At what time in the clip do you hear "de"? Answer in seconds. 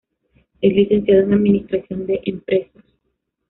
2.07-2.21